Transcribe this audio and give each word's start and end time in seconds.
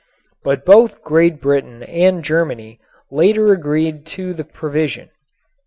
But 0.43 0.65
both 0.65 1.03
Great 1.03 1.39
Britain 1.39 1.83
and 1.83 2.23
Germany 2.23 2.79
later 3.11 3.51
agreed 3.51 4.03
to 4.17 4.33
the 4.33 4.43
provision. 4.43 5.11